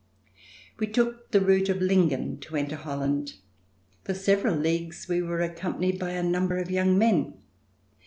We 0.79 0.87
took 0.87 1.29
the 1.29 1.39
route 1.39 1.69
of 1.69 1.79
Lingen 1.79 2.39
to 2.39 2.55
enter 2.55 2.75
Holland. 2.75 3.35
For 4.03 4.15
several 4.15 4.55
leagues 4.57 5.07
we 5.07 5.21
were 5.21 5.41
accompanied 5.41 5.99
by 5.99 6.13
a 6.13 6.23
number 6.23 6.57
of 6.57 6.71
young 6.71 6.97
men. 6.97 7.35